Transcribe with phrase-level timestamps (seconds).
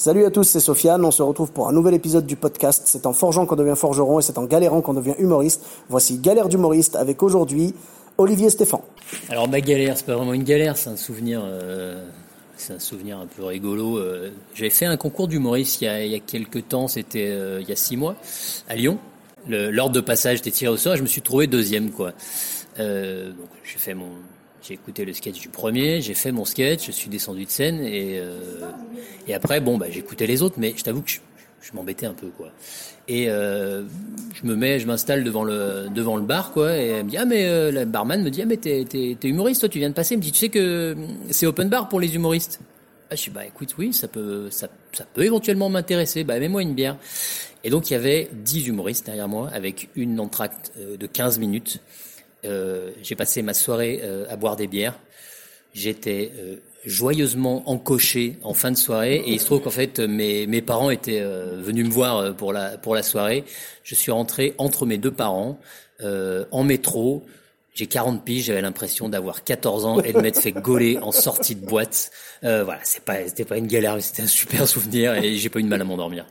[0.00, 1.04] Salut à tous, c'est Sofiane.
[1.04, 2.84] On se retrouve pour un nouvel épisode du podcast.
[2.86, 5.66] C'est en forgeant qu'on devient forgeron et c'est en galérant qu'on devient humoriste.
[5.88, 7.74] Voici Galère d'humoriste avec aujourd'hui
[8.16, 8.78] Olivier Stéphane.
[9.28, 12.06] Alors ma galère, c'est pas vraiment une galère, c'est un souvenir, euh,
[12.56, 13.98] c'est un souvenir un peu rigolo.
[13.98, 17.68] Euh, J'avais fait un concours d'humoriste il, y a- il quelques temps, c'était euh, il
[17.68, 18.14] y a six mois,
[18.68, 18.98] à Lyon.
[19.48, 22.12] L'ordre de passage était tiré au sort et je me suis trouvé deuxième quoi.
[22.78, 24.10] Euh, donc j'ai fait mon,
[24.62, 27.80] j'ai écouté le sketch du premier, j'ai fait mon sketch, je suis descendu de scène
[27.80, 28.38] et euh,
[29.26, 31.20] et après bon bah j'écoutais les autres, mais je t'avoue que je,
[31.62, 32.50] je m'embêtais un peu quoi.
[33.06, 33.84] Et euh,
[34.34, 37.16] je me mets, je m'installe devant le devant le bar quoi, et elle me dit
[37.16, 39.90] ah mais euh, la barman me dit ah mais t'es t'es humoriste toi, tu viens
[39.90, 40.96] de passer, elle me dit tu sais que
[41.30, 42.60] c'est open bar pour les humoristes.
[43.10, 46.62] Ah, je dis bah écoute oui ça peut ça ça peut éventuellement m'intéresser, bah mets-moi
[46.62, 46.96] une bière.
[47.64, 51.38] Et donc il y avait 10 humoristes derrière moi avec une entracte euh, de 15
[51.38, 51.80] minutes.
[52.44, 54.98] Euh, j'ai passé ma soirée euh, à boire des bières.
[55.74, 60.46] J'étais euh, joyeusement encoché en fin de soirée et il se trouve qu'en fait mes,
[60.46, 63.44] mes parents étaient venus me voir pour la pour la soirée.
[63.82, 65.58] Je suis rentré entre mes deux parents
[66.02, 67.24] en métro.
[67.74, 71.54] J'ai 40 piges, j'avais l'impression d'avoir 14 ans et de m'être fait gauler en sortie
[71.54, 72.10] de boîte.
[72.42, 75.64] Voilà, c'est pas c'était pas une galère, c'était un super souvenir et j'ai pas eu
[75.64, 76.24] de mal à m'endormir.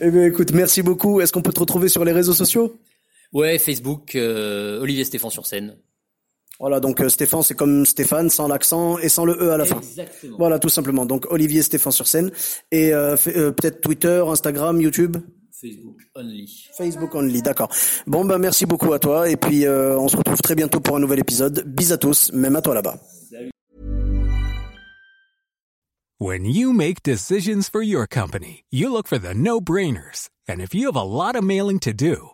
[0.00, 1.22] Eh bien écoute, merci beaucoup.
[1.22, 2.78] Est-ce qu'on peut te retrouver sur les réseaux sociaux?
[3.34, 5.76] Ouais, Facebook, euh, Olivier Stéphane sur scène.
[6.60, 9.64] Voilà, donc euh, Stéphane, c'est comme Stéphane, sans l'accent et sans le E à la
[9.64, 9.80] fin.
[9.80, 10.36] Exactement.
[10.38, 11.04] Voilà, tout simplement.
[11.04, 12.30] Donc Olivier Stéphane sur scène.
[12.70, 15.16] Et euh, euh, peut-être Twitter, Instagram, YouTube?
[15.50, 16.48] Facebook only.
[16.76, 17.70] Facebook only, d'accord.
[18.06, 19.28] Bon, bah merci beaucoup à toi.
[19.28, 21.64] Et puis euh, on se retrouve très bientôt pour un nouvel épisode.
[21.66, 22.98] Bis à tous, même à toi là-bas.
[26.20, 30.30] When you make decisions for your company, you look for the no-brainers.
[30.48, 32.33] And if you have a lot of mailing to do,